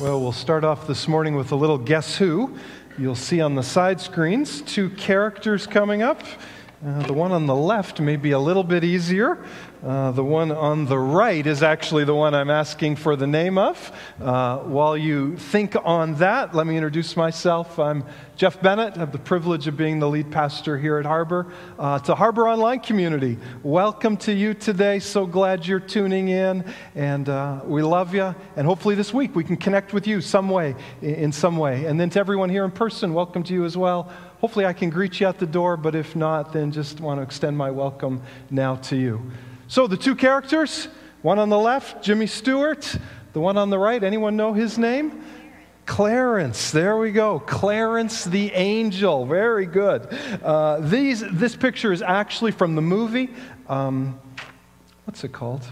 [0.00, 2.58] Well, we'll start off this morning with a little guess who.
[2.98, 6.20] You'll see on the side screens two characters coming up.
[6.86, 9.42] Uh, the one on the left may be a little bit easier.
[9.82, 13.56] Uh, the one on the right is actually the one I'm asking for the name
[13.56, 13.90] of.
[14.20, 17.78] Uh, while you think on that, let me introduce myself.
[17.78, 18.04] I'm
[18.36, 18.96] Jeff Bennett.
[18.96, 21.50] I have the privilege of being the lead pastor here at Harbor.
[21.78, 24.98] Uh, to Harbor Online community, welcome to you today.
[24.98, 28.34] So glad you're tuning in, and uh, we love you.
[28.56, 31.86] And hopefully this week we can connect with you some way, in some way.
[31.86, 34.12] And then to everyone here in person, welcome to you as well.
[34.44, 37.22] Hopefully I can greet you at the door, but if not, then just want to
[37.22, 39.32] extend my welcome now to you.
[39.68, 40.86] So the two characters,
[41.22, 42.98] one on the left, Jimmy Stewart,
[43.32, 45.24] the one on the right, anyone know his name?
[45.86, 47.38] Clarence, there we go.
[47.38, 49.24] Clarence the angel.
[49.24, 50.12] Very good.
[50.42, 53.30] Uh, these, this picture is actually from the movie.
[53.66, 54.20] Um,
[55.06, 55.62] what's it called?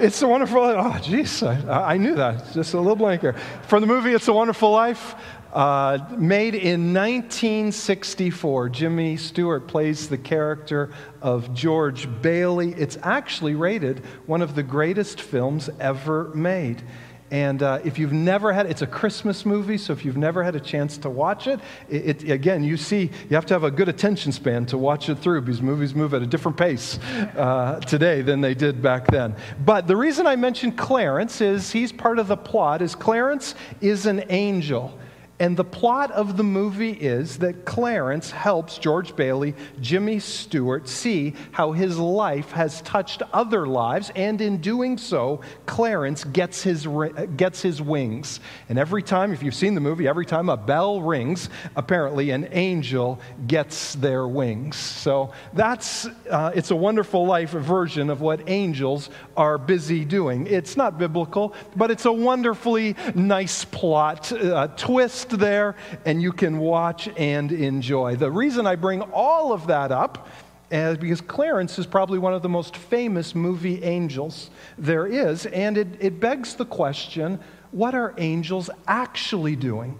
[0.00, 0.76] It's a Wonderful Life.
[0.78, 2.52] Oh, jeez, I, I, knew that.
[2.52, 3.32] Just a little blanker.
[3.66, 5.16] From the movie It's a Wonderful Life.
[5.52, 10.90] Uh, made in 1964, Jimmy Stewart plays the character
[11.22, 12.74] of George Bailey.
[12.74, 16.82] It's actually rated one of the greatest films ever made.
[17.30, 20.56] And uh, if you've never had, it's a Christmas movie, so if you've never had
[20.56, 23.70] a chance to watch it, it, it, again, you see, you have to have a
[23.70, 26.98] good attention span to watch it through because movies move at a different pace
[27.36, 29.36] uh, today than they did back then.
[29.64, 32.80] But the reason I mentioned Clarence is he's part of the plot.
[32.80, 34.98] Is Clarence is an angel.
[35.40, 41.34] And the plot of the movie is that Clarence helps George Bailey, Jimmy Stewart, see
[41.52, 46.88] how his life has touched other lives, and in doing so, Clarence gets his,
[47.36, 48.40] gets his wings.
[48.68, 52.48] And every time, if you've seen the movie, every time a bell rings, apparently an
[52.50, 54.74] angel gets their wings.
[54.74, 60.48] So that's, uh, it's a wonderful life version of what angels are busy doing.
[60.48, 66.58] It's not biblical, but it's a wonderfully nice plot uh, twist there and you can
[66.58, 68.16] watch and enjoy.
[68.16, 70.28] The reason I bring all of that up
[70.70, 75.78] is because Clarence is probably one of the most famous movie angels there is, and
[75.78, 77.40] it, it begs the question
[77.70, 79.98] what are angels actually doing?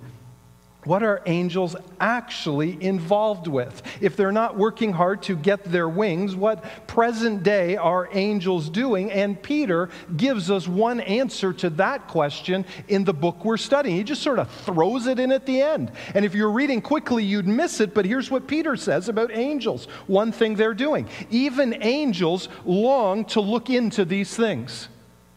[0.89, 3.83] What are angels actually involved with?
[4.01, 9.13] If they're not working hard to get their wings, what present day are angels doing?
[9.13, 13.97] And Peter gives us one answer to that question in the book we're studying.
[13.97, 15.93] He just sort of throws it in at the end.
[16.15, 19.89] And if you're reading quickly, you'd miss it, but here's what Peter says about angels
[20.07, 21.07] one thing they're doing.
[21.29, 24.89] Even angels long to look into these things.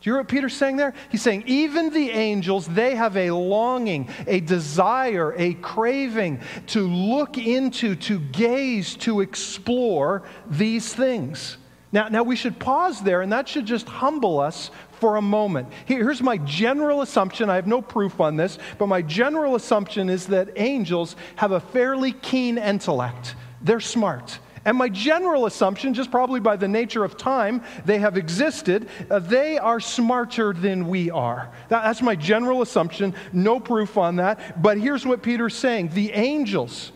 [0.01, 0.95] Do you hear what Peter's saying there?
[1.09, 7.37] He's saying, even the angels, they have a longing, a desire, a craving to look
[7.37, 11.57] into, to gaze, to explore these things.
[11.91, 15.67] Now, now we should pause there, and that should just humble us for a moment.
[15.85, 17.51] Here's my general assumption.
[17.51, 21.59] I have no proof on this, but my general assumption is that angels have a
[21.59, 23.35] fairly keen intellect.
[23.61, 24.39] They're smart.
[24.63, 29.19] And my general assumption, just probably by the nature of time they have existed, uh,
[29.19, 31.51] they are smarter than we are.
[31.69, 33.15] That, that's my general assumption.
[33.33, 34.61] No proof on that.
[34.61, 36.91] But here's what Peter's saying the angels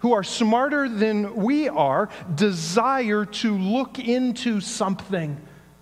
[0.00, 5.36] who are smarter than we are desire to look into something,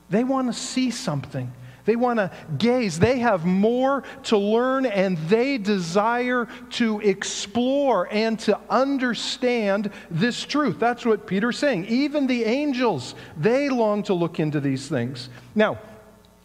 [0.08, 1.52] they want to see something.
[1.86, 2.98] They want to gaze.
[2.98, 10.78] They have more to learn and they desire to explore and to understand this truth.
[10.78, 11.86] That's what Peter's saying.
[11.86, 15.30] Even the angels, they long to look into these things.
[15.54, 15.78] Now,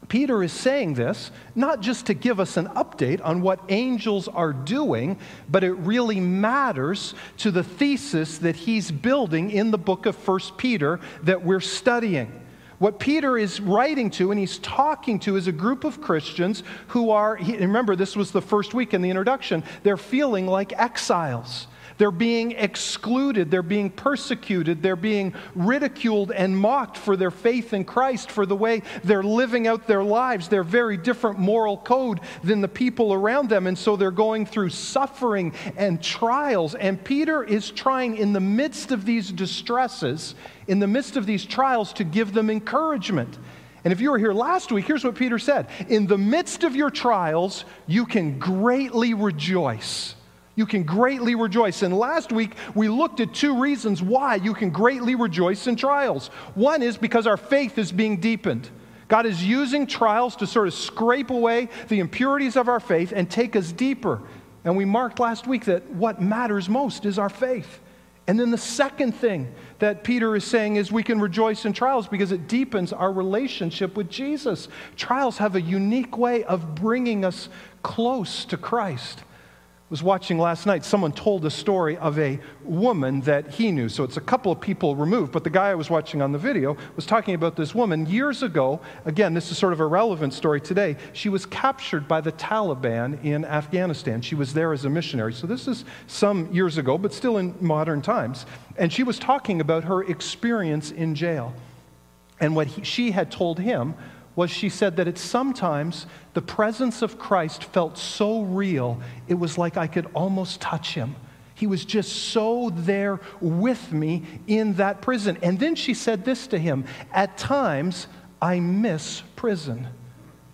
[0.07, 4.51] Peter is saying this not just to give us an update on what angels are
[4.51, 5.17] doing,
[5.49, 10.39] but it really matters to the thesis that he's building in the book of 1
[10.57, 12.40] Peter that we're studying.
[12.81, 17.11] What Peter is writing to and he's talking to is a group of Christians who
[17.11, 21.67] are, remember, this was the first week in the introduction, they're feeling like exiles.
[22.01, 23.51] They're being excluded.
[23.51, 24.81] They're being persecuted.
[24.81, 29.67] They're being ridiculed and mocked for their faith in Christ, for the way they're living
[29.67, 30.47] out their lives.
[30.47, 33.67] They're very different moral code than the people around them.
[33.67, 36.73] And so they're going through suffering and trials.
[36.73, 40.33] And Peter is trying, in the midst of these distresses,
[40.65, 43.37] in the midst of these trials, to give them encouragement.
[43.83, 46.75] And if you were here last week, here's what Peter said In the midst of
[46.75, 50.15] your trials, you can greatly rejoice.
[50.55, 51.81] You can greatly rejoice.
[51.81, 56.27] And last week, we looked at two reasons why you can greatly rejoice in trials.
[56.55, 58.69] One is because our faith is being deepened.
[59.07, 63.29] God is using trials to sort of scrape away the impurities of our faith and
[63.29, 64.21] take us deeper.
[64.63, 67.79] And we marked last week that what matters most is our faith.
[68.27, 72.07] And then the second thing that Peter is saying is we can rejoice in trials
[72.07, 74.67] because it deepens our relationship with Jesus.
[74.95, 77.49] Trials have a unique way of bringing us
[77.83, 79.23] close to Christ
[79.91, 83.89] was watching last night, someone told a story of a woman that he knew.
[83.89, 86.37] So it's a couple of people removed, but the guy I was watching on the
[86.37, 88.79] video was talking about this woman years ago.
[89.03, 90.95] Again, this is sort of a relevant story today.
[91.11, 94.21] She was captured by the Taliban in Afghanistan.
[94.21, 95.33] She was there as a missionary.
[95.33, 98.45] So this is some years ago, but still in modern times.
[98.77, 101.53] And she was talking about her experience in jail.
[102.39, 103.95] And what he, she had told him
[104.35, 109.57] was she said that it's sometimes the presence of Christ felt so real, it was
[109.57, 111.15] like I could almost touch him.
[111.55, 115.37] He was just so there with me in that prison.
[115.43, 118.07] And then she said this to him At times,
[118.41, 119.87] I miss prison.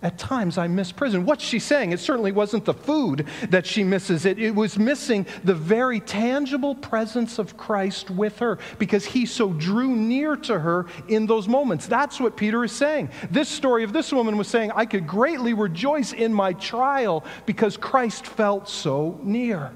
[0.04, 1.26] At times, I miss prison.
[1.26, 1.92] What's she saying?
[1.92, 4.26] It certainly wasn't the food that she misses.
[4.26, 9.54] It, it was missing the very tangible presence of Christ with her because he so
[9.54, 11.88] drew near to her in those moments.
[11.88, 13.10] That's what Peter is saying.
[13.32, 17.76] This story of this woman was saying, I could greatly rejoice in my trial because
[17.76, 19.72] Christ felt so near.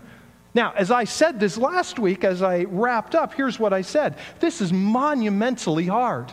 [0.53, 4.17] Now, as I said this last week, as I wrapped up, here's what I said
[4.39, 6.31] this is monumentally hard.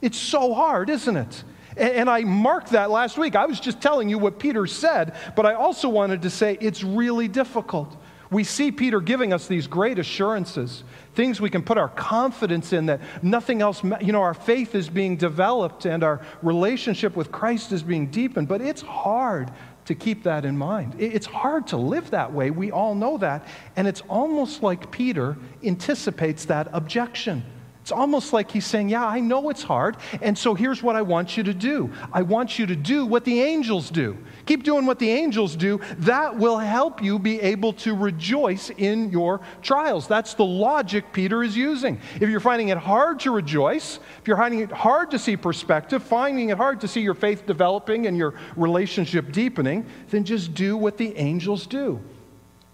[0.00, 1.44] It's so hard, isn't it?
[1.76, 3.36] And I marked that last week.
[3.36, 6.82] I was just telling you what Peter said, but I also wanted to say it's
[6.82, 7.94] really difficult.
[8.30, 10.82] We see Peter giving us these great assurances,
[11.14, 14.88] things we can put our confidence in that nothing else, you know, our faith is
[14.88, 19.52] being developed and our relationship with Christ is being deepened, but it's hard
[19.84, 20.96] to keep that in mind.
[20.98, 22.50] It's hard to live that way.
[22.50, 23.46] We all know that.
[23.76, 27.44] And it's almost like Peter anticipates that objection.
[27.86, 31.02] It's almost like he's saying, Yeah, I know it's hard, and so here's what I
[31.02, 31.88] want you to do.
[32.12, 34.18] I want you to do what the angels do.
[34.44, 35.80] Keep doing what the angels do.
[35.98, 40.08] That will help you be able to rejoice in your trials.
[40.08, 42.00] That's the logic Peter is using.
[42.16, 46.02] If you're finding it hard to rejoice, if you're finding it hard to see perspective,
[46.02, 50.76] finding it hard to see your faith developing and your relationship deepening, then just do
[50.76, 52.00] what the angels do.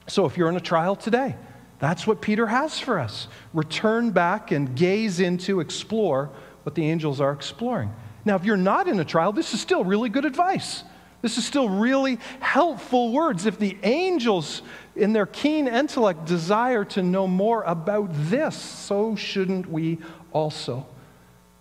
[0.06, 1.36] So if you're in a trial today,
[1.82, 3.26] that's what Peter has for us.
[3.52, 6.30] Return back and gaze into, explore
[6.62, 7.92] what the angels are exploring.
[8.24, 10.84] Now, if you're not in a trial, this is still really good advice.
[11.22, 13.46] This is still really helpful words.
[13.46, 14.62] If the angels,
[14.94, 19.98] in their keen intellect, desire to know more about this, so shouldn't we
[20.32, 20.86] also.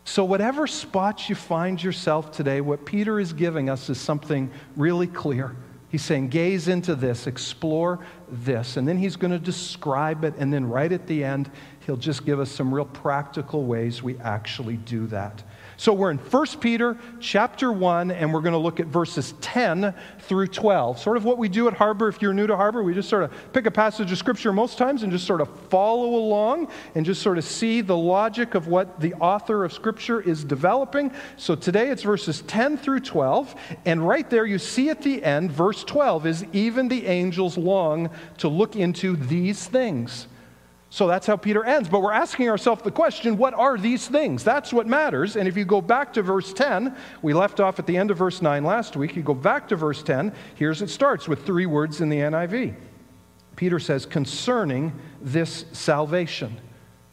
[0.03, 5.07] So, whatever spot you find yourself today, what Peter is giving us is something really
[5.07, 5.56] clear.
[5.92, 8.00] He's saying, gaze into this, explore
[8.30, 8.78] this.
[8.78, 10.34] And then he's going to describe it.
[10.38, 11.52] And then right at the end,
[11.86, 15.44] he'll just give us some real practical ways we actually do that.
[15.81, 19.95] So we're in 1 Peter chapter 1, and we're going to look at verses 10
[20.19, 21.00] through 12.
[21.00, 22.07] Sort of what we do at Harbor.
[22.07, 24.78] If you're new to Harbor, we just sort of pick a passage of Scripture most
[24.78, 28.68] times and just sort of follow along and just sort of see the logic of
[28.68, 31.12] what the author of Scripture is developing.
[31.36, 35.51] So today it's verses 10 through 12, and right there you see at the end,
[35.51, 40.28] verse 12 is even the angels long to look into these things.
[40.94, 41.88] So that's how Peter ends.
[41.88, 44.44] But we're asking ourselves the question what are these things?
[44.44, 45.38] That's what matters.
[45.38, 48.18] And if you go back to verse 10, we left off at the end of
[48.18, 49.16] verse 9 last week.
[49.16, 52.76] You go back to verse 10, here's it starts with three words in the NIV.
[53.56, 54.92] Peter says, concerning
[55.22, 56.60] this salvation.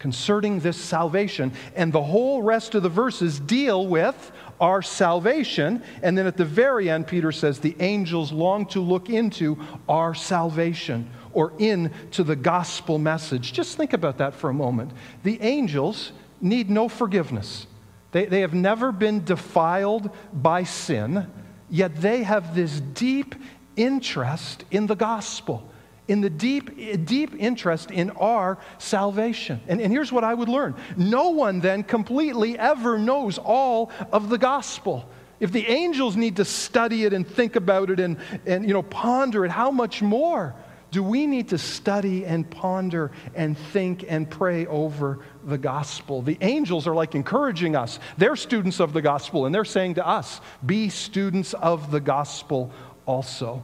[0.01, 1.53] Concerning this salvation.
[1.77, 5.85] And the whole rest of the verses deal with our salvation.
[6.03, 9.57] And then at the very end, Peter says, the angels long to look into
[9.89, 13.53] our salvation or into the gospel message.
[13.53, 14.93] Just think about that for a moment.
[15.23, 17.67] The angels need no forgiveness,
[18.13, 21.27] they, they have never been defiled by sin,
[21.69, 23.35] yet they have this deep
[23.77, 25.69] interest in the gospel.
[26.07, 29.61] In the deep, deep interest in our salvation.
[29.69, 34.31] And, and here's what I would learn no one then completely ever knows all of
[34.31, 35.07] the gospel.
[35.39, 38.17] If the angels need to study it and think about it and,
[38.47, 40.55] and you know, ponder it, how much more
[40.91, 46.23] do we need to study and ponder and think and pray over the gospel?
[46.23, 47.99] The angels are like encouraging us.
[48.17, 52.73] They're students of the gospel, and they're saying to us, be students of the gospel
[53.05, 53.63] also.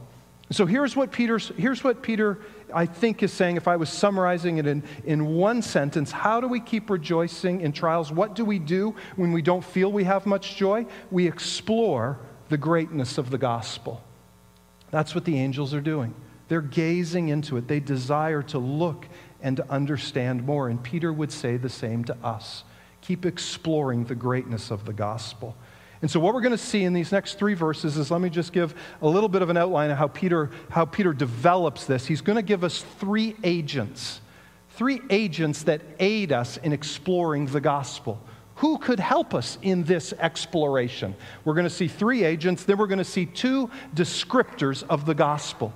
[0.51, 2.39] So here's what, Peter's, here's what Peter,
[2.71, 3.57] I think, is saying.
[3.57, 7.71] If I was summarizing it in, in one sentence, how do we keep rejoicing in
[7.71, 8.11] trials?
[8.11, 10.85] What do we do when we don't feel we have much joy?
[11.09, 14.03] We explore the greatness of the gospel.
[14.91, 16.13] That's what the angels are doing.
[16.47, 17.67] They're gazing into it.
[17.67, 19.07] They desire to look
[19.41, 20.69] and to understand more.
[20.69, 22.63] And Peter would say the same to us.
[23.01, 25.55] Keep exploring the greatness of the gospel.
[26.01, 28.29] And so, what we're going to see in these next three verses is let me
[28.29, 32.05] just give a little bit of an outline of how Peter, how Peter develops this.
[32.05, 34.21] He's going to give us three agents,
[34.71, 38.21] three agents that aid us in exploring the gospel.
[38.55, 41.15] Who could help us in this exploration?
[41.43, 45.15] We're going to see three agents, then we're going to see two descriptors of the
[45.15, 45.73] gospel.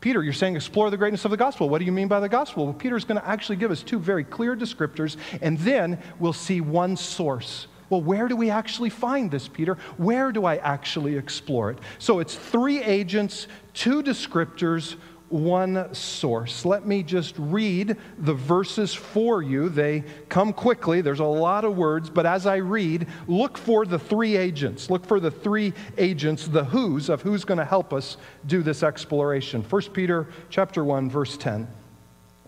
[0.00, 1.68] Peter, you're saying explore the greatness of the gospel.
[1.68, 2.64] What do you mean by the gospel?
[2.64, 6.60] Well, Peter's going to actually give us two very clear descriptors, and then we'll see
[6.60, 7.66] one source.
[7.90, 9.74] Well, where do we actually find this, Peter?
[9.96, 11.78] Where do I actually explore it?
[11.98, 14.94] So it's three agents, two descriptors,
[15.30, 16.64] one source.
[16.64, 19.68] Let me just read the verses for you.
[19.68, 23.98] They come quickly, there's a lot of words, but as I read, look for the
[23.98, 24.90] three agents.
[24.90, 28.82] Look for the three agents, the who's of who's going to help us do this
[28.82, 29.62] exploration.
[29.62, 31.68] 1 Peter chapter 1 verse 10.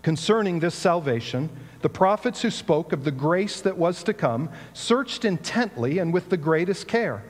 [0.01, 1.49] Concerning this salvation,
[1.81, 6.29] the prophets who spoke of the grace that was to come searched intently and with
[6.29, 7.23] the greatest care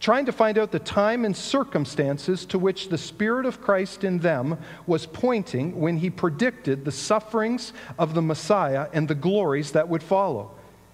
[0.00, 4.18] trying to find out the time and circumstances to which the Spirit of Christ in
[4.18, 9.88] them was pointing when he predicted the sufferings of the Messiah and the glories that
[9.88, 10.52] would follow.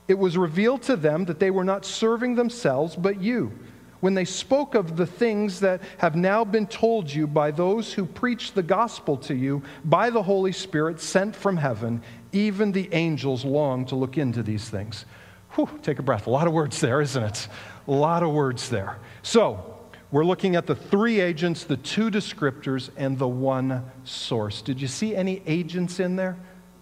[0.09, 3.53] It was revealed to them that they were not serving themselves, but you,
[4.01, 8.05] when they spoke of the things that have now been told you by those who
[8.05, 12.03] preach the gospel to you by the Holy Spirit sent from heaven.
[12.33, 15.07] Even the angels long to look into these things.
[15.53, 16.27] Whew, take a breath.
[16.27, 17.49] A lot of words there, isn't it?
[17.89, 18.99] A lot of words there.
[19.23, 19.77] So,
[20.11, 24.63] we're looking at the three agents, the two descriptors, and the one source.
[24.63, 26.37] Did you see any agents in there?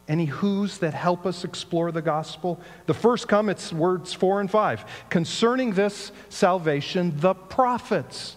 [0.06, 2.60] Any who's that help us explore the gospel?
[2.86, 4.84] The first come, it's words four and five.
[5.08, 8.36] Concerning this salvation, the prophets.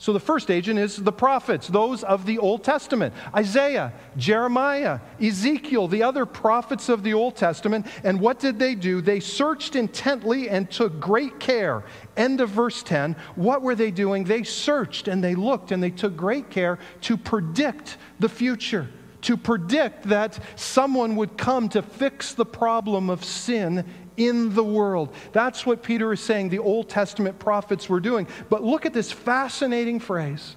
[0.00, 5.88] So the first agent is the prophets, those of the Old Testament Isaiah, Jeremiah, Ezekiel,
[5.88, 7.86] the other prophets of the Old Testament.
[8.04, 9.00] And what did they do?
[9.00, 11.82] They searched intently and took great care.
[12.16, 13.16] End of verse 10.
[13.34, 14.22] What were they doing?
[14.22, 18.88] They searched and they looked and they took great care to predict the future
[19.20, 23.84] to predict that someone would come to fix the problem of sin
[24.18, 25.14] in the world.
[25.32, 28.26] That's what Peter is saying the Old Testament prophets were doing.
[28.50, 30.56] But look at this fascinating phrase.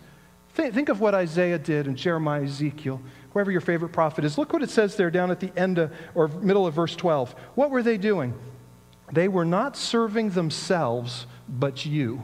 [0.50, 3.02] Think, think of what Isaiah did and Jeremiah, Ezekiel,
[3.32, 4.38] whoever your favorite prophet is.
[4.38, 7.34] Look what it says there down at the end of, or middle of verse 12.
[7.56, 8.34] What were they doing?
[9.14, 12.24] They were not serving themselves, but you.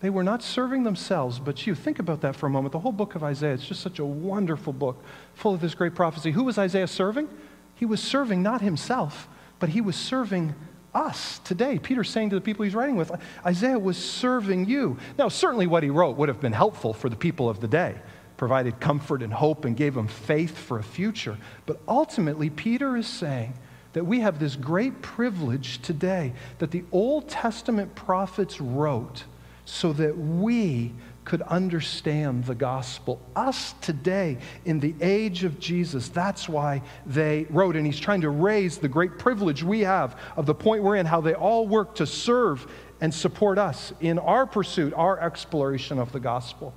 [0.00, 1.74] They were not serving themselves, but you.
[1.74, 2.72] Think about that for a moment.
[2.72, 5.02] The whole book of Isaiah, it's just such a wonderful book
[5.34, 6.30] full of this great prophecy.
[6.32, 7.28] Who was Isaiah serving?
[7.74, 9.28] He was serving not himself,
[9.64, 10.54] but he was serving
[10.94, 11.78] us today.
[11.78, 13.10] Peter's saying to the people he's writing with,
[13.46, 14.98] Isaiah was serving you.
[15.16, 17.94] Now, certainly what he wrote would have been helpful for the people of the day,
[18.36, 21.38] provided comfort and hope and gave them faith for a future.
[21.64, 23.54] But ultimately, Peter is saying
[23.94, 29.24] that we have this great privilege today that the Old Testament prophets wrote
[29.64, 30.92] so that we
[31.24, 33.20] could understand the gospel.
[33.34, 37.76] Us today, in the age of Jesus, that's why they wrote.
[37.76, 41.06] And he's trying to raise the great privilege we have of the point we're in,
[41.06, 42.66] how they all work to serve
[43.00, 46.74] and support us in our pursuit, our exploration of the gospel.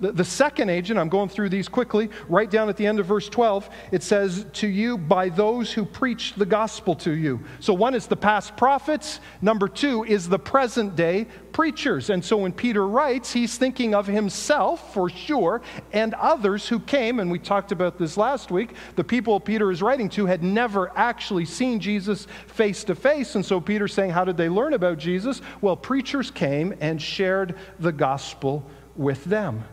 [0.00, 3.06] The, the second agent, I'm going through these quickly, right down at the end of
[3.06, 7.40] verse 12, it says, To you by those who preach the gospel to you.
[7.60, 12.08] So one is the past prophets, number two is the present day preachers.
[12.08, 15.60] And so when Peter writes, he's thinking of himself for sure
[15.92, 18.74] and others who came, and we talked about this last week.
[18.96, 23.34] The people Peter is writing to had never actually seen Jesus face to face.
[23.34, 25.42] And so Peter's saying, How did they learn about Jesus?
[25.60, 28.64] Well, preachers came and shared the gospel
[28.96, 29.64] with them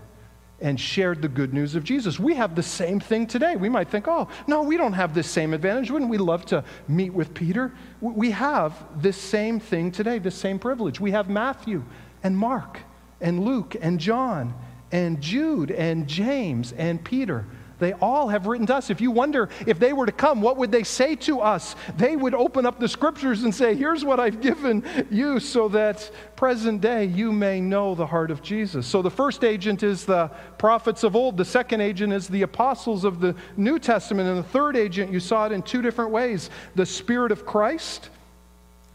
[0.59, 2.19] and shared the good news of Jesus.
[2.19, 3.55] We have the same thing today.
[3.55, 5.91] We might think, oh, no, we don't have this same advantage.
[5.91, 7.73] Wouldn't we love to meet with Peter?
[8.01, 10.99] We have this same thing today, this same privilege.
[10.99, 11.83] We have Matthew
[12.23, 12.79] and Mark
[13.21, 14.53] and Luke and John
[14.91, 17.45] and Jude and James and Peter.
[17.79, 18.89] They all have written to us.
[18.89, 21.75] If you wonder if they were to come, what would they say to us?
[21.95, 26.09] They would open up the scriptures and say, Here's what I've given you so that
[26.35, 28.87] present day you may know the heart of Jesus.
[28.87, 33.03] So the first agent is the prophets of old, the second agent is the apostles
[33.03, 36.49] of the New Testament, and the third agent, you saw it in two different ways
[36.75, 38.09] the Spirit of Christ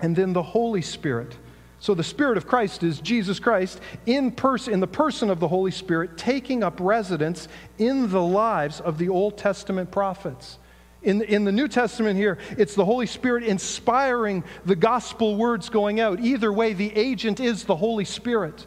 [0.01, 1.37] and then the Holy Spirit.
[1.83, 5.49] So the Spirit of Christ is Jesus Christ in, pers- in the person of the
[5.49, 10.61] Holy Spirit, taking up residence in the lives of the Old Testament prophets.
[11.03, 15.99] In, in the New Testament here, it's the Holy Spirit inspiring the gospel words going
[15.99, 16.21] out.
[16.21, 18.65] Either way, the agent is the Holy Spirit.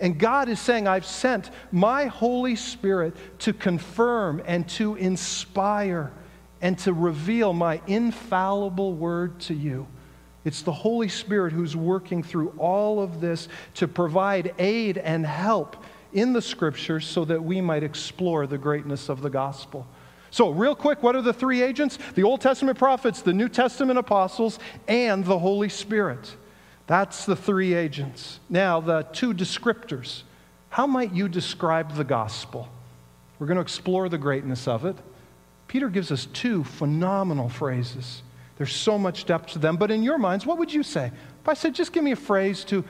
[0.00, 6.12] And God is saying, I've sent my Holy Spirit to confirm and to inspire
[6.60, 9.86] and to reveal my infallible word to you.
[10.46, 15.76] It's the Holy Spirit who's working through all of this to provide aid and help
[16.12, 19.88] in the scriptures so that we might explore the greatness of the gospel.
[20.30, 21.98] So, real quick, what are the three agents?
[22.14, 26.36] The Old Testament prophets, the New Testament apostles, and the Holy Spirit.
[26.86, 28.38] That's the three agents.
[28.48, 30.22] Now, the two descriptors.
[30.68, 32.68] How might you describe the gospel?
[33.40, 34.94] We're going to explore the greatness of it.
[35.66, 38.22] Peter gives us two phenomenal phrases.
[38.56, 41.10] There's so much depth to them, but in your minds, what would you say?
[41.42, 42.84] If I said, just give me a phrase to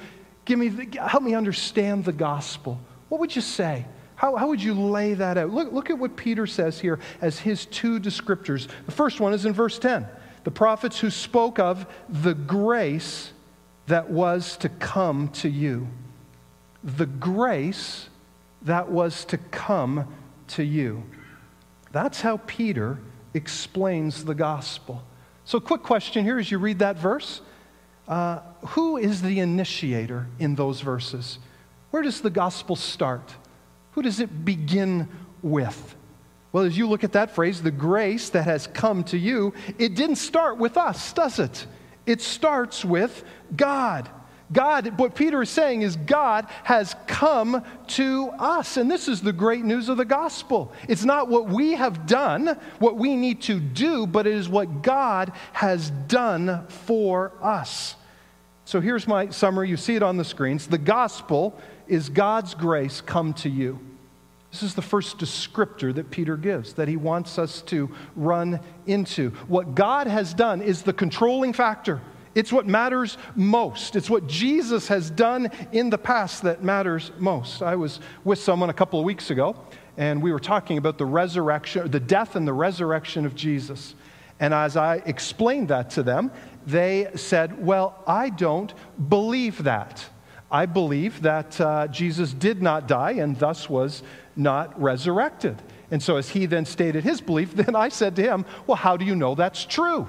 [0.45, 3.85] give me, help me understand the gospel, what would you say?
[4.15, 5.51] How, how would you lay that out?
[5.51, 8.69] Look, look at what Peter says here as his two descriptors.
[8.87, 10.07] The first one is in verse 10
[10.45, 13.33] the prophets who spoke of the grace
[13.89, 15.89] that was to come to you.
[16.85, 18.09] The grace
[18.63, 20.07] that was to come
[20.49, 21.03] to you.
[21.91, 23.01] That's how Peter
[23.35, 25.03] explains the gospel.
[25.47, 27.41] So, quick question here as you read that verse
[28.09, 31.39] uh, Who is the initiator in those verses?
[31.93, 33.35] Where does the gospel start?
[33.93, 35.09] Who does it begin
[35.43, 35.95] with?
[36.53, 39.95] Well, as you look at that phrase, the grace that has come to you, it
[39.95, 41.67] didn't start with us, does it?
[42.07, 43.25] It starts with
[43.55, 44.11] God.
[44.53, 48.77] God, what Peter is saying is God has come to us.
[48.77, 50.73] And this is the great news of the gospel.
[50.89, 54.83] It's not what we have done, what we need to do, but it is what
[54.83, 57.97] God has done for us.
[58.65, 59.69] So here's my summary.
[59.69, 60.67] You see it on the screens.
[60.67, 63.81] The gospel is God's grace come to you.
[64.53, 69.31] This is the first descriptor that Peter gives that he wants us to run into.
[69.49, 72.01] What God has done is the controlling factor.
[72.37, 73.97] It's what matters most.
[73.97, 77.63] It's what Jesus has done in the past that matters most.
[77.63, 79.57] I was with someone a couple of weeks ago,
[79.97, 83.95] and we were talking about the resurrection, the death and the resurrection of Jesus.
[84.39, 86.31] And as I explained that to them,
[86.67, 88.75] they said, Well, I don't
[89.09, 90.05] believe that.
[90.51, 94.03] I believe that uh, Jesus did not die and thus was
[94.37, 95.57] not resurrected.
[95.91, 98.99] And so, as he then stated his belief, then I said to him, Well, how
[98.99, 100.07] do you know that's true?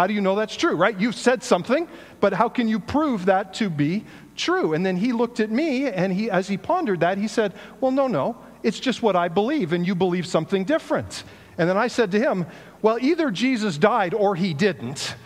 [0.00, 0.98] How do you know that's true, right?
[0.98, 1.86] You've said something,
[2.20, 4.72] but how can you prove that to be true?
[4.72, 7.52] And then he looked at me, and he, as he pondered that, he said,
[7.82, 11.24] Well, no, no, it's just what I believe, and you believe something different.
[11.58, 12.46] And then I said to him,
[12.80, 15.16] Well, either Jesus died or he didn't,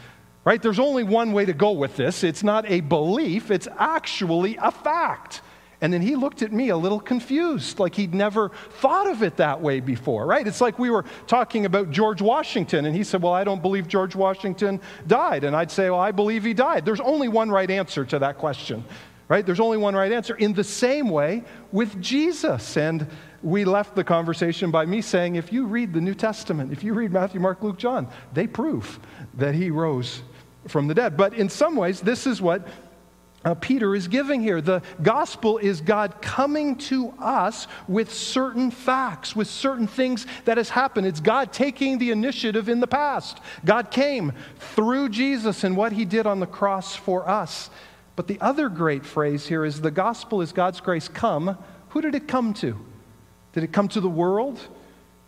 [0.45, 0.61] right?
[0.61, 2.25] There's only one way to go with this.
[2.25, 5.41] It's not a belief, it's actually a fact.
[5.85, 9.37] And then he looked at me a little confused, like he'd never thought of it
[9.37, 10.47] that way before, right?
[10.47, 13.87] It's like we were talking about George Washington, and he said, Well, I don't believe
[13.87, 15.45] George Washington died.
[15.45, 16.87] And I'd say, Well, I believe he died.
[16.87, 18.83] There's only one right answer to that question,
[19.29, 19.45] right?
[19.45, 20.35] There's only one right answer.
[20.37, 22.79] In the same way with Jesus.
[22.79, 23.07] And
[23.43, 26.95] we left the conversation by me saying, If you read the New Testament, if you
[26.95, 28.99] read Matthew, Mark, Luke, John, they prove
[29.35, 30.23] that he rose
[30.67, 31.17] from the dead.
[31.17, 32.67] But in some ways, this is what
[33.45, 34.61] uh, Peter is giving here.
[34.61, 40.71] The gospel is God coming to us with certain facts, with certain things that has
[40.71, 41.07] happened.
[41.07, 43.41] It's God taking the initiative in the past.
[43.65, 47.69] God came through Jesus and what he did on the cross for us.
[48.17, 51.59] But the other great phrase here is the gospel is God's grace come.
[51.91, 52.79] Who did it come to?
[53.53, 54.59] Did it come to the world?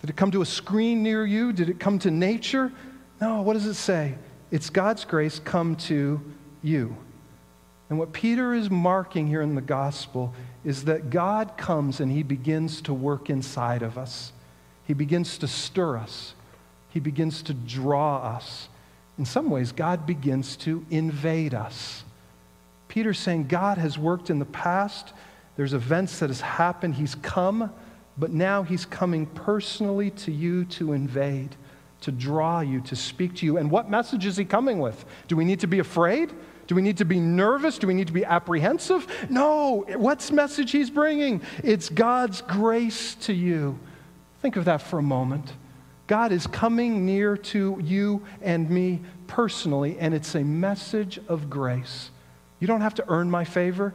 [0.00, 1.52] Did it come to a screen near you?
[1.52, 2.72] Did it come to nature?
[3.20, 4.14] No, what does it say?
[4.50, 6.20] It's God's grace come to
[6.62, 6.96] you.
[7.88, 12.22] And what Peter is marking here in the gospel is that God comes and he
[12.22, 14.32] begins to work inside of us.
[14.86, 16.34] He begins to stir us.
[16.90, 18.68] He begins to draw us.
[19.18, 22.04] In some ways, God begins to invade us.
[22.88, 25.12] Peter's saying God has worked in the past.
[25.56, 26.94] There's events that has happened.
[26.94, 27.72] He's come,
[28.18, 31.54] but now he's coming personally to you to invade,
[32.02, 33.58] to draw you, to speak to you.
[33.58, 35.04] And what message is he coming with?
[35.28, 36.32] Do we need to be afraid?
[36.66, 37.78] Do we need to be nervous?
[37.78, 39.06] Do we need to be apprehensive?
[39.30, 39.84] No.
[39.96, 41.42] What's message he's bringing?
[41.62, 43.78] It's God's grace to you.
[44.42, 45.52] Think of that for a moment.
[46.06, 52.10] God is coming near to you and me personally, and it's a message of grace.
[52.60, 53.94] You don't have to earn my favor.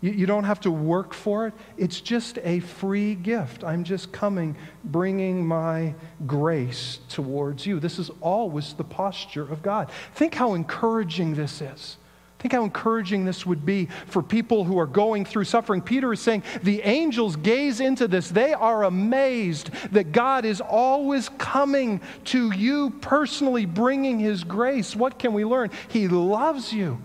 [0.00, 1.54] You, you, don't have to work for it.
[1.76, 3.62] It's just a free gift.
[3.62, 5.94] I'm just coming, bringing my
[6.26, 7.78] grace towards you.
[7.78, 9.90] This is always the posture of God.
[10.14, 11.96] Think how encouraging this is.
[12.42, 15.80] Think how encouraging this would be for people who are going through suffering.
[15.80, 18.30] Peter is saying the angels gaze into this.
[18.30, 24.96] They are amazed that God is always coming to you personally, bringing his grace.
[24.96, 25.70] What can we learn?
[25.86, 26.98] He loves you.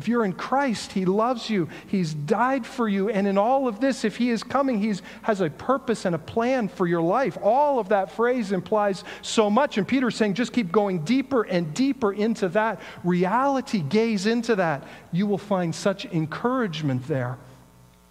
[0.00, 1.68] If you're in Christ, He loves you.
[1.88, 3.10] He's died for you.
[3.10, 6.18] And in all of this, if He is coming, He has a purpose and a
[6.18, 7.36] plan for your life.
[7.42, 9.76] All of that phrase implies so much.
[9.76, 13.80] And Peter's saying, just keep going deeper and deeper into that reality.
[13.80, 14.86] Gaze into that.
[15.12, 17.36] You will find such encouragement there.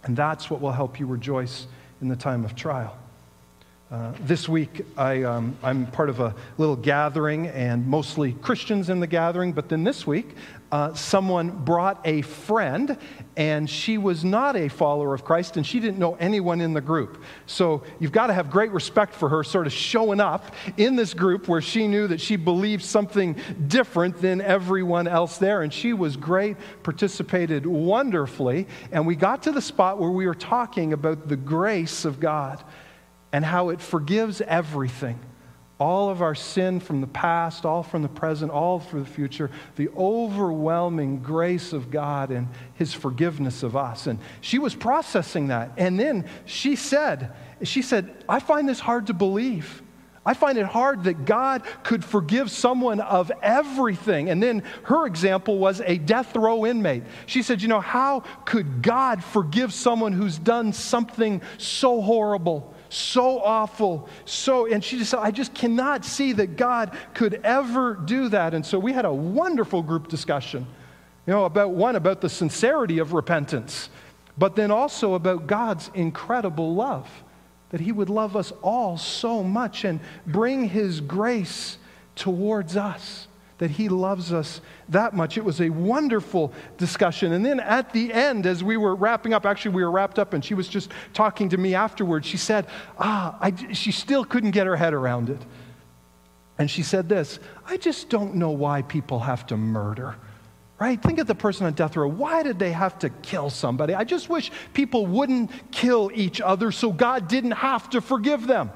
[0.04, 1.66] And that's what will help you rejoice
[2.00, 2.96] in the time of trial.
[3.90, 9.00] Uh, this week, I, um, I'm part of a little gathering, and mostly Christians in
[9.00, 9.52] the gathering.
[9.52, 10.36] But then this week,
[10.72, 12.96] uh, someone brought a friend,
[13.36, 16.80] and she was not a follower of Christ, and she didn't know anyone in the
[16.80, 17.22] group.
[17.46, 21.12] So you've got to have great respect for her sort of showing up in this
[21.12, 25.62] group where she knew that she believed something different than everyone else there.
[25.62, 28.68] And she was great, participated wonderfully.
[28.92, 32.62] And we got to the spot where we were talking about the grace of God
[33.32, 35.18] and how it forgives everything
[35.80, 39.50] all of our sin from the past, all from the present, all for the future,
[39.76, 44.06] the overwhelming grace of God and His forgiveness of us.
[44.06, 45.72] And she was processing that.
[45.78, 49.82] And then she said, she said, I find this hard to believe.
[50.24, 54.28] I find it hard that God could forgive someone of everything.
[54.28, 57.04] And then her example was a death row inmate.
[57.24, 62.74] She said, You know, how could God forgive someone who's done something so horrible?
[62.92, 67.94] So awful, so, and she just said, I just cannot see that God could ever
[67.94, 68.52] do that.
[68.54, 70.66] And so we had a wonderful group discussion,
[71.26, 73.90] you know, about one, about the sincerity of repentance,
[74.36, 77.08] but then also about God's incredible love,
[77.70, 81.78] that He would love us all so much and bring His grace
[82.16, 83.28] towards us
[83.60, 85.36] that He loves us that much.
[85.36, 87.32] It was a wonderful discussion.
[87.32, 90.32] And then at the end, as we were wrapping up, actually, we were wrapped up,
[90.32, 92.26] and she was just talking to me afterwards.
[92.26, 92.66] She said,
[92.98, 95.40] Ah, I, she still couldn't get her head around it.
[96.58, 100.16] And she said this I just don't know why people have to murder.
[100.78, 101.00] Right?
[101.00, 102.08] Think of the person on death row.
[102.08, 103.94] Why did they have to kill somebody?
[103.94, 108.70] I just wish people wouldn't kill each other so God didn't have to forgive them.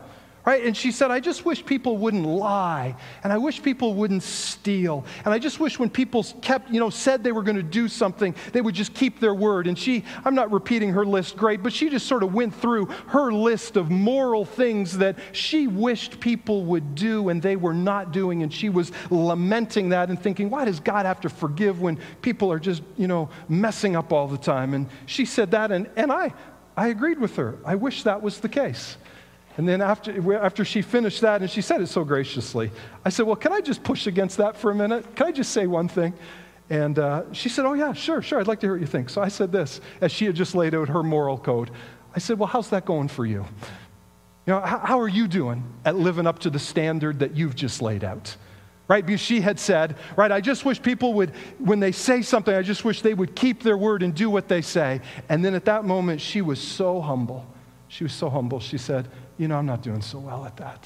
[0.47, 0.63] Right?
[0.67, 2.95] And she said, I just wish people wouldn't lie.
[3.23, 5.07] And I wish people wouldn't steal.
[5.25, 7.89] And I just wish when people kept, you know, said they were going to do
[7.89, 9.67] something, they would just keep their word.
[9.67, 12.87] And she, I'm not repeating her list great, but she just sort of went through
[13.07, 18.13] her list of moral things that she wished people would do and they were not
[18.13, 18.43] doing.
[18.43, 22.53] And she was lamenting that and thinking, why does God have to forgive when people
[22.53, 24.75] are just, you know, messing up all the time?
[24.75, 26.35] And she said that, and, and I,
[26.77, 27.57] I agreed with her.
[27.65, 28.99] I wish that was the case.
[29.57, 32.71] And then after, after she finished that, and she said it so graciously,
[33.05, 35.15] I said, Well, can I just push against that for a minute?
[35.15, 36.13] Can I just say one thing?
[36.71, 38.41] And uh, she said, Oh, yeah, sure, sure.
[38.41, 39.11] I'd like to hear what you think.
[39.11, 41.71] So I said this as she had just laid out her moral code.
[42.15, 43.47] I said, Well, how's that going for you?
[44.47, 47.55] You know, how, how are you doing at living up to the standard that you've
[47.55, 48.37] just laid out?
[48.89, 49.07] Right?
[49.07, 52.63] Because she had said, Right, I just wish people would, when they say something, I
[52.63, 55.01] just wish they would keep their word and do what they say.
[55.29, 57.47] And then at that moment, she was so humble.
[57.95, 58.59] She was so humble.
[58.59, 59.07] She said,
[59.39, 60.85] you know, I'm not doing so well at that.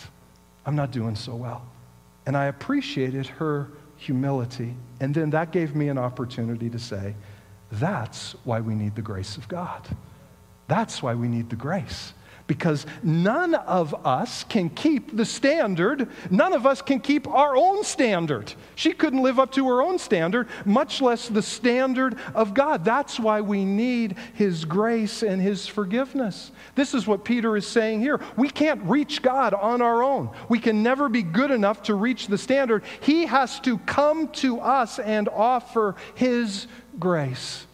[0.66, 1.66] I'm not doing so well.
[2.26, 4.74] And I appreciated her humility.
[5.00, 7.14] And then that gave me an opportunity to say,
[7.72, 9.88] that's why we need the grace of God.
[10.66, 12.12] That's why we need the grace
[12.48, 16.08] because none of us can keep the standard.
[16.30, 18.52] None of us can keep our own standard.
[18.74, 22.84] She couldn't live up to her own standard, much less the standard of God.
[22.84, 26.50] That's why we need His grace and His forgiveness.
[26.74, 28.18] This is what Peter is saying here.
[28.36, 32.26] We can't reach God on our own, we can never be good enough to reach
[32.26, 32.82] the standard.
[33.00, 36.66] He has to come to us and offer His
[36.98, 37.67] grace.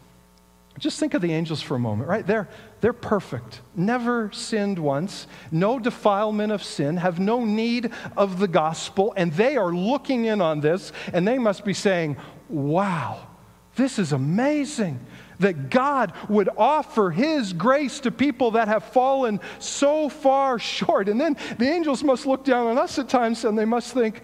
[0.78, 2.26] Just think of the angels for a moment, right?
[2.26, 2.48] They're,
[2.80, 9.14] they're perfect, never sinned once, no defilement of sin, have no need of the gospel,
[9.16, 12.16] and they are looking in on this, and they must be saying,
[12.48, 13.28] Wow,
[13.76, 15.00] this is amazing
[15.38, 21.08] that God would offer His grace to people that have fallen so far short.
[21.08, 24.22] And then the angels must look down on us at times and they must think,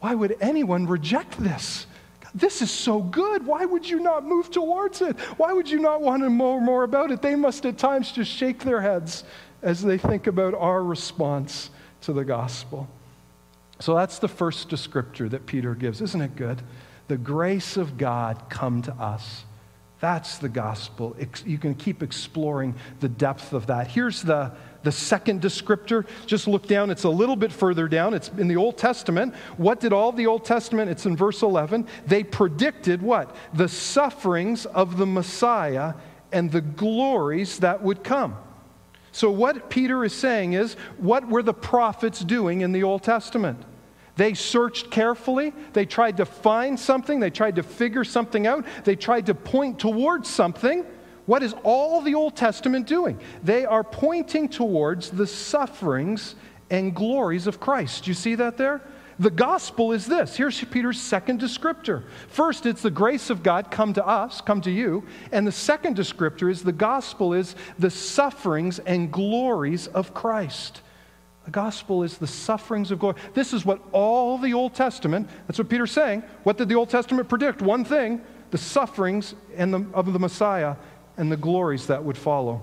[0.00, 1.86] Why would anyone reject this?
[2.34, 3.46] This is so good.
[3.46, 5.18] Why would you not move towards it?
[5.36, 7.20] Why would you not want to know more about it?
[7.20, 9.24] They must at times just shake their heads
[9.60, 11.70] as they think about our response
[12.02, 12.88] to the gospel.
[13.80, 16.00] So that's the first descriptor that Peter gives.
[16.00, 16.62] Isn't it good?
[17.08, 19.44] The grace of God come to us.
[20.00, 21.16] That's the gospel.
[21.44, 23.88] You can keep exploring the depth of that.
[23.88, 26.90] Here's the the second descriptor, just look down.
[26.90, 28.14] It's a little bit further down.
[28.14, 29.34] It's in the Old Testament.
[29.56, 30.90] What did all the Old Testament?
[30.90, 31.86] It's in verse 11.
[32.06, 33.34] They predicted what?
[33.54, 35.94] The sufferings of the Messiah
[36.32, 38.36] and the glories that would come.
[39.12, 43.62] So, what Peter is saying is, what were the prophets doing in the Old Testament?
[44.16, 45.52] They searched carefully.
[45.72, 47.20] They tried to find something.
[47.20, 48.66] They tried to figure something out.
[48.84, 50.84] They tried to point towards something.
[51.26, 53.20] What is all the Old Testament doing?
[53.42, 56.34] They are pointing towards the sufferings
[56.70, 58.04] and glories of Christ.
[58.04, 58.80] Do you see that there?
[59.18, 60.36] The gospel is this.
[60.36, 62.04] Here's Peter's second descriptor.
[62.28, 65.04] First, it's the grace of God come to us, come to you.
[65.30, 70.80] And the second descriptor is the gospel is the sufferings and glories of Christ.
[71.44, 73.16] The gospel is the sufferings of glory.
[73.34, 76.22] This is what all the Old Testament, that's what Peter's saying.
[76.44, 77.62] What did the Old Testament predict?
[77.62, 80.76] One thing the sufferings and the, of the Messiah
[81.16, 82.62] and the glories that would follow.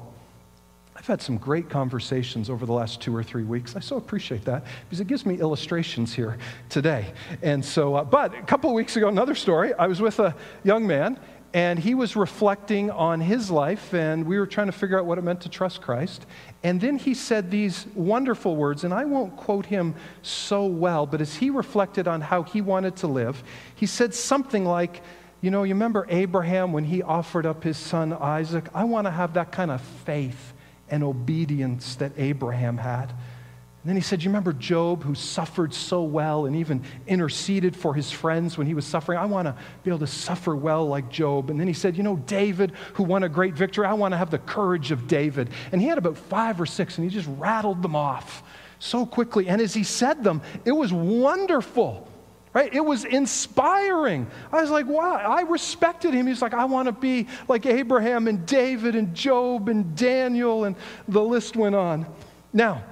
[0.95, 3.77] I've had some great conversations over the last two or three weeks.
[3.77, 7.13] I so appreciate that because it gives me illustrations here today.
[7.41, 9.73] And so, uh, but a couple of weeks ago, another story.
[9.73, 10.35] I was with a
[10.65, 11.17] young man,
[11.53, 15.17] and he was reflecting on his life, and we were trying to figure out what
[15.17, 16.25] it meant to trust Christ.
[16.63, 21.21] And then he said these wonderful words, and I won't quote him so well, but
[21.21, 23.41] as he reflected on how he wanted to live,
[23.73, 25.01] he said something like,
[25.41, 28.65] You know, you remember Abraham when he offered up his son Isaac?
[28.73, 30.53] I want to have that kind of faith
[30.89, 33.09] and obedience that Abraham had.
[33.09, 37.93] And then he said, You remember Job, who suffered so well and even interceded for
[37.93, 39.17] his friends when he was suffering?
[39.17, 41.49] I want to be able to suffer well like Job.
[41.49, 44.17] And then he said, You know, David, who won a great victory, I want to
[44.17, 45.49] have the courage of David.
[45.71, 48.43] And he had about five or six, and he just rattled them off
[48.79, 49.47] so quickly.
[49.47, 52.08] And as he said them, it was wonderful.
[52.51, 52.73] Right?
[52.73, 54.25] It was inspiring.
[54.51, 56.25] I was like, wow, I respected him.
[56.25, 60.75] He's like, I want to be like Abraham and David and Job and Daniel, and
[61.07, 62.07] the list went on.
[62.51, 62.83] Now,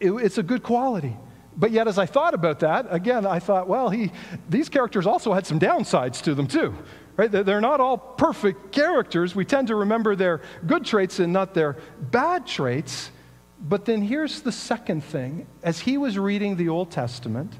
[0.00, 1.14] it, it's a good quality.
[1.54, 4.10] But yet, as I thought about that, again, I thought, well, he,
[4.48, 6.74] these characters also had some downsides to them, too.
[7.14, 7.30] Right?
[7.30, 9.34] They're not all perfect characters.
[9.34, 13.10] We tend to remember their good traits and not their bad traits.
[13.60, 15.46] But then here's the second thing.
[15.62, 17.52] As he was reading the Old Testament,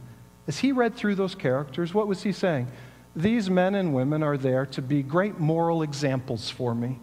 [0.47, 2.69] as he read through those characters, what was he saying?
[3.15, 6.99] These men and women are there to be great moral examples for me.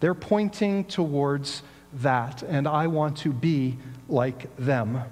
[0.00, 1.62] They're pointing towards
[1.94, 3.76] that, and I want to be
[4.08, 5.02] like them.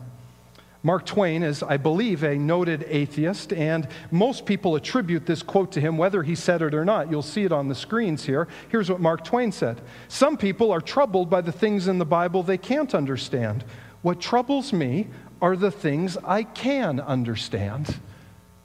[0.82, 5.80] Mark Twain is, I believe, a noted atheist, and most people attribute this quote to
[5.80, 7.10] him, whether he said it or not.
[7.10, 8.46] You'll see it on the screens here.
[8.68, 12.42] Here's what Mark Twain said Some people are troubled by the things in the Bible
[12.42, 13.64] they can't understand.
[14.02, 15.08] What troubles me
[15.40, 17.98] are the things I can understand.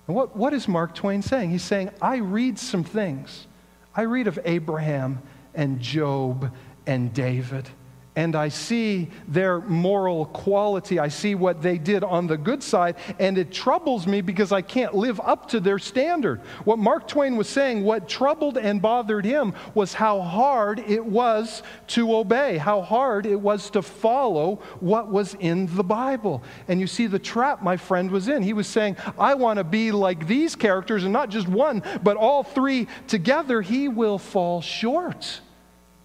[0.08, 1.52] And what, what is Mark Twain saying?
[1.52, 3.48] He's saying, I read some things.
[3.96, 5.22] I read of Abraham
[5.54, 6.52] and Job
[6.86, 7.70] and David
[8.15, 10.99] and I see their moral quality.
[10.99, 14.62] I see what they did on the good side, and it troubles me because I
[14.62, 16.41] can't live up to their standard.
[16.63, 21.63] What Mark Twain was saying, what troubled and bothered him was how hard it was
[21.88, 26.43] to obey, how hard it was to follow what was in the Bible.
[26.67, 28.43] And you see the trap my friend was in.
[28.43, 32.17] He was saying, I want to be like these characters, and not just one, but
[32.17, 33.62] all three together.
[33.62, 35.41] He will fall short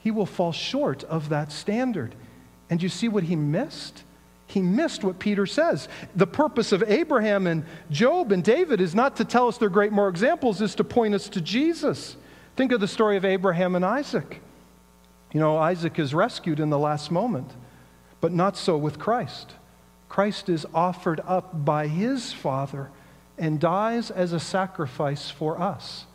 [0.08, 2.14] he will fall short of that standard.
[2.70, 4.04] And you see what he missed?
[4.46, 5.86] He missed what Peter says.
[6.16, 9.92] The purpose of Abraham and Job and David is not to tell us they're great
[9.92, 12.16] moral examples, is to point us to Jesus.
[12.56, 14.40] Think of the story of Abraham and Isaac.
[15.34, 17.50] You know, Isaac is rescued in the last moment,
[18.22, 19.52] but not so with Christ.
[20.08, 22.88] Christ is offered up by his Father
[23.36, 26.06] and dies as a sacrifice for us.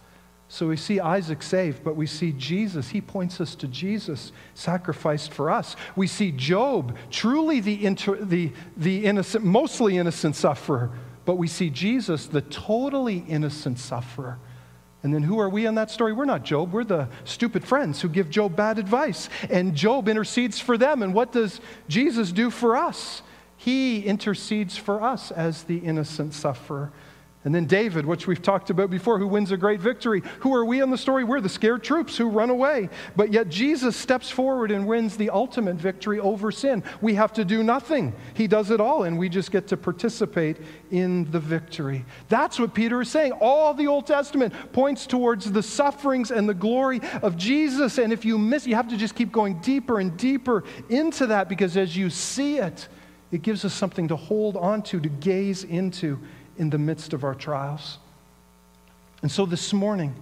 [0.54, 2.90] So we see Isaac saved, but we see Jesus.
[2.90, 5.76] He points us to Jesus sacrificed for us.
[5.96, 10.92] We see Job, truly the, inter, the, the innocent, mostly innocent sufferer,
[11.26, 14.38] but we see Jesus, the totally innocent sufferer.
[15.02, 16.14] And then who are we in that story?
[16.14, 16.72] We're not Job.
[16.72, 19.30] We're the stupid friends who give Job bad advice.
[19.50, 21.02] And Job intercedes for them.
[21.02, 23.24] And what does Jesus do for us?
[23.58, 26.92] He intercedes for us as the innocent sufferer.
[27.46, 30.24] And then David, which we've talked about before, who wins a great victory.
[30.40, 31.26] Who are we in the story?
[31.26, 32.90] We're the scared troops who run away.
[33.18, 36.84] But yet Jesus steps forward and wins the ultimate victory over sin.
[37.02, 40.58] We have to do nothing, He does it all, and we just get to participate
[40.92, 42.06] in the victory.
[42.30, 43.34] That's what Peter is saying.
[43.34, 47.98] All the Old Testament points towards the sufferings and the glory of Jesus.
[47.98, 51.50] And if you miss, you have to just keep going deeper and deeper into that
[51.50, 52.88] because as you see it,
[53.34, 56.20] it gives us something to hold on to, to gaze into
[56.58, 57.98] in the midst of our trials.
[59.22, 60.16] And so this morning,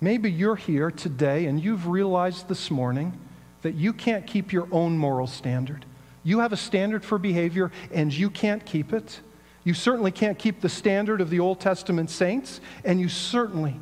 [0.00, 3.18] maybe you're here today and you've realized this morning
[3.62, 5.84] that you can't keep your own moral standard.
[6.22, 9.20] You have a standard for behavior and you can't keep it.
[9.64, 13.74] You certainly can't keep the standard of the Old Testament saints, and you certainly,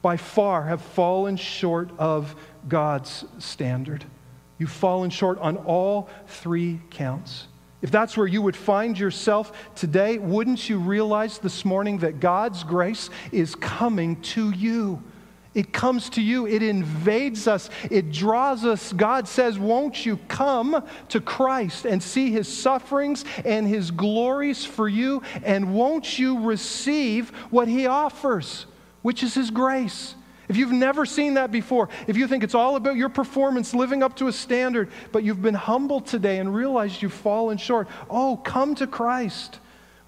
[0.00, 2.34] by far, have fallen short of
[2.68, 4.06] God's standard.
[4.58, 7.48] You've fallen short on all three counts.
[7.82, 12.64] If that's where you would find yourself today, wouldn't you realize this morning that God's
[12.64, 15.02] grace is coming to you?
[15.56, 18.92] It comes to you, it invades us, it draws us.
[18.92, 24.86] God says, Won't you come to Christ and see his sufferings and his glories for
[24.86, 25.22] you?
[25.42, 28.66] And won't you receive what he offers,
[29.00, 30.14] which is his grace?
[30.48, 34.02] If you've never seen that before, if you think it's all about your performance, living
[34.02, 38.36] up to a standard, but you've been humbled today and realized you've fallen short, oh,
[38.36, 39.58] come to Christ.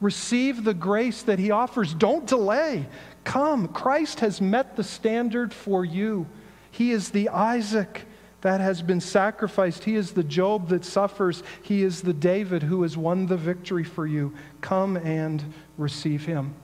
[0.01, 1.93] Receive the grace that He offers.
[1.93, 2.87] Don't delay.
[3.25, 3.69] Come.
[3.69, 6.27] Christ has met the standard for you.
[6.71, 8.05] He is the Isaac
[8.43, 9.83] that has been sacrificed.
[9.83, 11.43] He is the Job that suffers.
[11.63, 14.33] He is the David who has won the victory for you.
[14.61, 15.43] Come and
[15.77, 16.55] receive Him.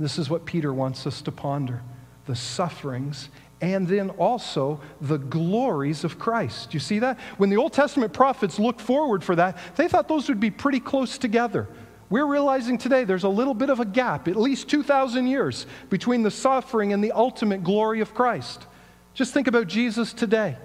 [0.00, 1.82] This is what Peter wants us to ponder
[2.30, 3.28] the sufferings
[3.60, 6.72] and then also the glories of Christ.
[6.72, 7.18] You see that?
[7.38, 10.78] When the Old Testament prophets looked forward for that, they thought those would be pretty
[10.78, 11.66] close together.
[12.08, 16.22] We're realizing today there's a little bit of a gap, at least 2,000 years, between
[16.22, 18.64] the suffering and the ultimate glory of Christ.
[19.12, 20.56] Just think about Jesus today.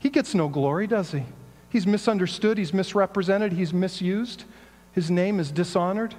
[0.00, 1.22] He gets no glory, does he?
[1.70, 4.44] He's misunderstood, he's misrepresented, he's misused,
[4.90, 6.16] his name is dishonored.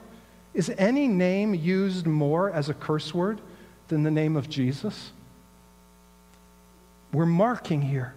[0.54, 3.42] Is any name used more as a curse word
[3.88, 5.12] than the name of Jesus?
[7.14, 8.14] We're marking here.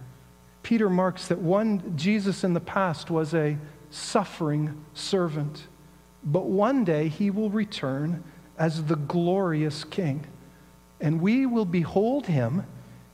[0.62, 3.56] Peter marks that one, Jesus in the past was a
[3.90, 5.66] suffering servant,
[6.24, 8.22] but one day he will return
[8.58, 10.26] as the glorious king.
[11.00, 12.64] And we will behold him,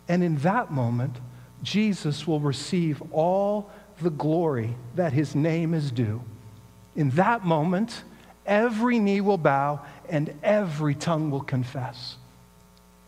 [0.08, 1.16] and in that moment,
[1.62, 6.22] Jesus will receive all the glory that his name is due.
[6.96, 8.04] In that moment,
[8.46, 12.16] every knee will bow and every tongue will confess.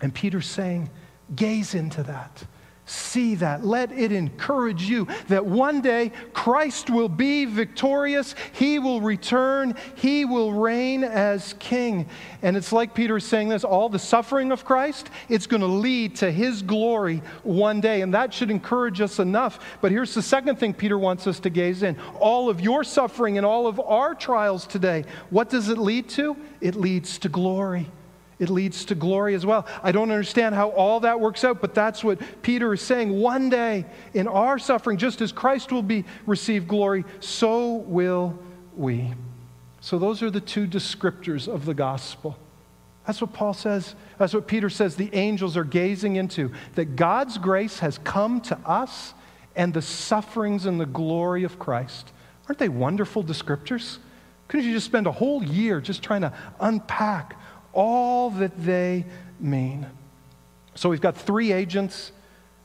[0.00, 0.90] And Peter's saying,
[1.34, 2.44] gaze into that.
[2.88, 3.64] See that.
[3.64, 8.36] Let it encourage you that one day Christ will be victorious.
[8.52, 9.74] He will return.
[9.96, 12.08] He will reign as king.
[12.42, 15.66] And it's like Peter is saying this all the suffering of Christ, it's going to
[15.66, 18.02] lead to his glory one day.
[18.02, 19.58] And that should encourage us enough.
[19.80, 23.36] But here's the second thing Peter wants us to gaze in all of your suffering
[23.36, 26.36] and all of our trials today, what does it lead to?
[26.60, 27.90] It leads to glory
[28.38, 29.66] it leads to glory as well.
[29.82, 33.18] I don't understand how all that works out, but that's what Peter is saying.
[33.18, 38.38] One day in our suffering, just as Christ will be receive glory, so will
[38.76, 39.12] we.
[39.80, 42.36] So those are the two descriptors of the gospel.
[43.06, 43.94] That's what Paul says.
[44.18, 46.52] That's what Peter says the angels are gazing into.
[46.74, 49.14] That God's grace has come to us
[49.54, 52.12] and the sufferings and the glory of Christ.
[52.48, 53.98] Aren't they wonderful descriptors?
[54.48, 57.36] Couldn't you just spend a whole year just trying to unpack
[57.76, 59.04] all that they
[59.38, 59.86] mean.
[60.74, 62.10] So we've got three agents,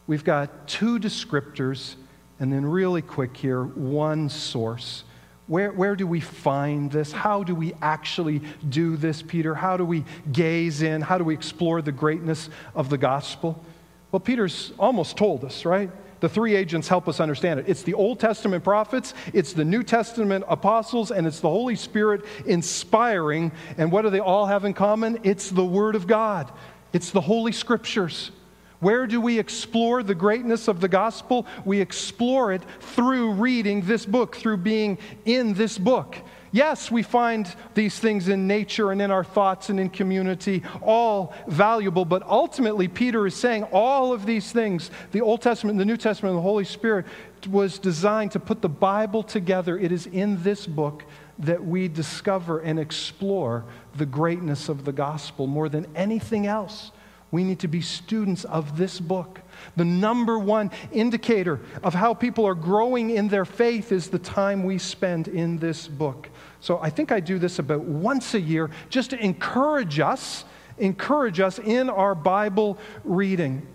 [0.07, 1.95] we've got two descriptors,
[2.39, 5.03] and then, really quick here, one source.
[5.45, 7.11] Where, where do we find this?
[7.11, 9.53] How do we actually do this, Peter?
[9.53, 11.01] How do we gaze in?
[11.01, 13.63] How do we explore the greatness of the gospel?
[14.11, 15.91] Well, Peter's almost told us, right?
[16.21, 17.65] The three agents help us understand it.
[17.67, 22.23] It's the Old Testament prophets, it's the New Testament apostles, and it's the Holy Spirit
[22.45, 23.51] inspiring.
[23.77, 25.19] And what do they all have in common?
[25.23, 26.51] It's the Word of God,
[26.93, 28.31] it's the Holy Scriptures.
[28.79, 31.45] Where do we explore the greatness of the gospel?
[31.65, 36.17] We explore it through reading this book, through being in this book.
[36.53, 41.33] Yes, we find these things in nature and in our thoughts and in community, all
[41.47, 45.95] valuable, but ultimately, Peter is saying all of these things, the Old Testament, the New
[45.95, 47.05] Testament, and the Holy Spirit,
[47.49, 49.79] was designed to put the Bible together.
[49.79, 51.05] It is in this book
[51.39, 53.63] that we discover and explore
[53.95, 56.91] the greatness of the gospel more than anything else.
[57.31, 59.39] We need to be students of this book.
[59.75, 64.63] The number one indicator of how people are growing in their faith is the time
[64.63, 66.29] we spend in this book.
[66.59, 70.45] So I think I do this about once a year just to encourage us,
[70.77, 73.65] encourage us in our Bible reading.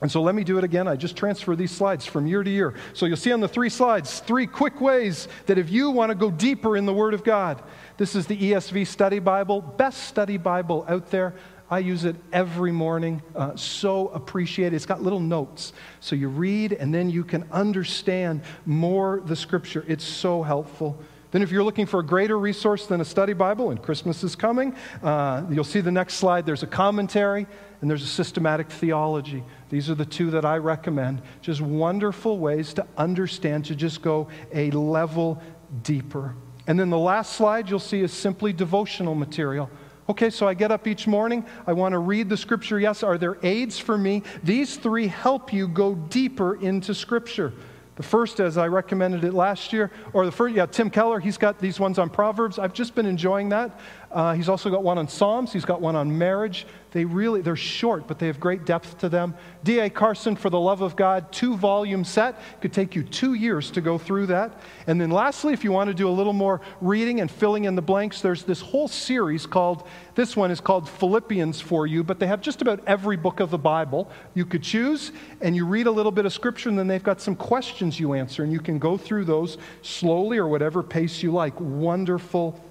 [0.00, 0.86] And so let me do it again.
[0.86, 2.74] I just transfer these slides from year to year.
[2.92, 6.14] So you'll see on the three slides three quick ways that if you want to
[6.14, 7.62] go deeper in the Word of God,
[7.96, 11.34] this is the ESV Study Bible, best study Bible out there.
[11.70, 13.22] I use it every morning.
[13.34, 14.76] Uh, so appreciate it.
[14.76, 15.72] It's got little notes.
[16.00, 19.84] So you read and then you can understand more the scripture.
[19.88, 20.98] It's so helpful.
[21.34, 24.36] Then, if you're looking for a greater resource than a study Bible, and Christmas is
[24.36, 24.72] coming,
[25.02, 26.46] uh, you'll see the next slide.
[26.46, 27.48] There's a commentary
[27.80, 29.42] and there's a systematic theology.
[29.68, 31.22] These are the two that I recommend.
[31.42, 35.42] Just wonderful ways to understand, to just go a level
[35.82, 36.36] deeper.
[36.68, 39.68] And then the last slide you'll see is simply devotional material.
[40.06, 41.46] Okay, so I get up each morning.
[41.66, 42.78] I want to read the scripture.
[42.78, 44.22] Yes, are there aids for me?
[44.42, 47.54] These three help you go deeper into scripture.
[47.96, 51.38] The first, as I recommended it last year, or the first, yeah, Tim Keller, he's
[51.38, 52.58] got these ones on Proverbs.
[52.58, 53.80] I've just been enjoying that.
[54.14, 56.66] Uh, he's also got one on Psalms, he's got one on marriage.
[56.92, 59.34] They really, they're short, but they have great depth to them.
[59.64, 59.90] D.A.
[59.90, 62.40] Carson, For the Love of God, two volume set.
[62.60, 64.60] Could take you two years to go through that.
[64.86, 67.74] And then lastly, if you want to do a little more reading and filling in
[67.74, 72.20] the blanks, there's this whole series called, this one is called Philippians for you, but
[72.20, 75.10] they have just about every book of the Bible you could choose.
[75.40, 78.12] And you read a little bit of scripture, and then they've got some questions you
[78.12, 81.58] answer, and you can go through those slowly or whatever pace you like.
[81.58, 82.64] Wonderful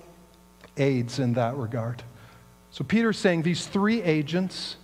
[0.77, 2.03] aids in that regard.
[2.71, 4.77] So Peter's saying these three agents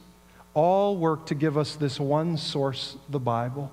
[0.54, 3.72] all work to give us this one source, the Bible.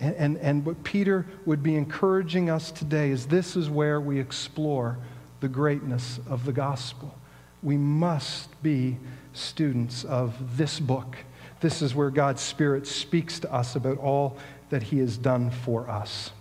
[0.00, 4.18] And, and, and what Peter would be encouraging us today is this is where we
[4.18, 4.98] explore
[5.40, 7.14] the greatness of the gospel.
[7.62, 8.96] We must be
[9.32, 11.16] students of this book.
[11.60, 14.36] This is where God's Spirit speaks to us about all
[14.70, 16.32] that He has done for us.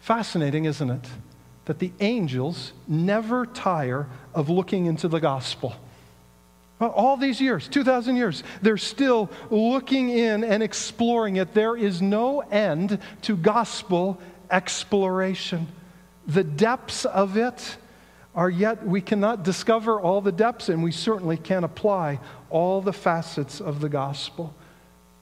[0.00, 1.06] Fascinating, isn't it?
[1.66, 5.74] That the angels never tire of looking into the gospel.
[6.80, 11.54] All these years, 2,000 years, they're still looking in and exploring it.
[11.54, 15.68] There is no end to gospel exploration.
[16.26, 17.76] The depths of it
[18.34, 22.18] are yet, we cannot discover all the depths, and we certainly can't apply
[22.50, 24.52] all the facets of the gospel.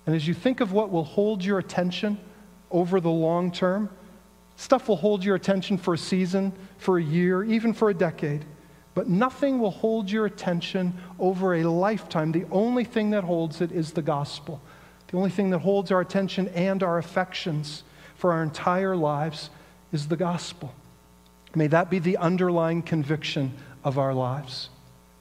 [0.07, 2.19] And as you think of what will hold your attention
[2.71, 3.91] over the long term,
[4.63, 8.45] stuff will hold your attention for a season, for a year, even for a decade.
[8.95, 12.31] But nothing will hold your attention over a lifetime.
[12.31, 14.61] The only thing that holds it is the gospel.
[15.09, 17.83] The only thing that holds our attention and our affections
[18.15, 19.51] for our entire lives
[19.93, 20.73] is the gospel.
[21.57, 24.69] May that be the underlying conviction of our lives.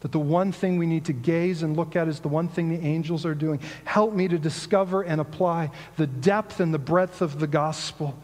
[0.02, 2.70] That the one thing we need to gaze and look at is the one thing
[2.70, 3.60] the angels are doing.
[3.86, 8.16] Help me to discover and apply the depth and the breadth of the gospel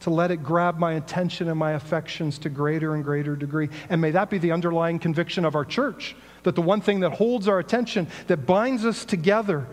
[0.00, 3.68] to let it grab my attention and my affections to greater and greater degree.
[3.88, 7.12] And may that be the underlying conviction of our church that the one thing that
[7.12, 9.66] holds our attention, that binds us together,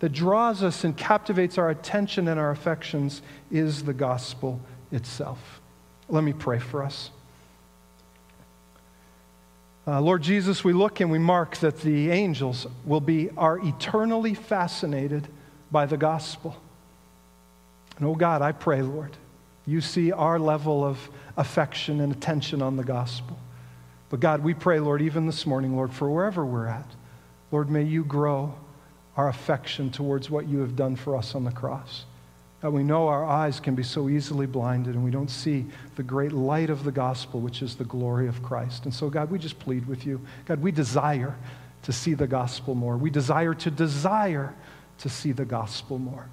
[0.00, 4.60] that draws us and captivates our attention and our affections is the gospel
[4.92, 5.60] itself.
[6.08, 7.10] Let me pray for us.
[9.86, 14.34] Uh, Lord Jesus, we look and we mark that the angels will be are eternally
[14.34, 15.26] fascinated
[15.70, 16.56] by the gospel.
[17.96, 19.16] And oh God, I pray, Lord,
[19.70, 20.98] you see our level of
[21.36, 23.38] affection and attention on the gospel.
[24.08, 26.86] But God, we pray, Lord, even this morning, Lord, for wherever we're at,
[27.52, 28.54] Lord, may you grow
[29.16, 32.04] our affection towards what you have done for us on the cross.
[32.62, 36.02] That we know our eyes can be so easily blinded and we don't see the
[36.02, 38.84] great light of the gospel, which is the glory of Christ.
[38.84, 40.20] And so, God, we just plead with you.
[40.46, 41.36] God, we desire
[41.82, 42.96] to see the gospel more.
[42.96, 44.52] We desire to desire
[44.98, 46.28] to see the gospel more.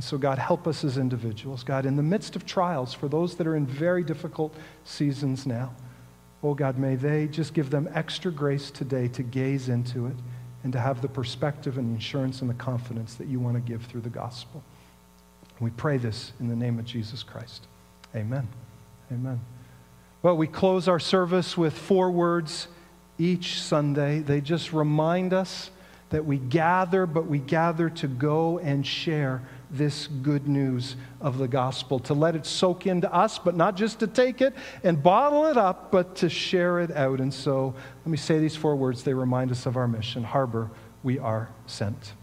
[0.00, 1.62] And so, God, help us as individuals.
[1.62, 5.74] God, in the midst of trials, for those that are in very difficult seasons now,
[6.42, 10.16] oh God, may they just give them extra grace today to gaze into it
[10.64, 13.60] and to have the perspective and the assurance and the confidence that you want to
[13.60, 14.64] give through the gospel.
[15.60, 17.66] We pray this in the name of Jesus Christ.
[18.16, 18.48] Amen.
[19.12, 19.38] Amen.
[20.22, 22.68] Well, we close our service with four words
[23.18, 24.20] each Sunday.
[24.20, 25.70] They just remind us
[26.08, 31.48] that we gather, but we gather to go and share this good news of the
[31.48, 35.46] gospel, to let it soak into us, but not just to take it and bottle
[35.46, 37.20] it up, but to share it out.
[37.20, 39.02] And so let me say these four words.
[39.02, 40.70] They remind us of our mission Harbor,
[41.02, 42.14] we are sent.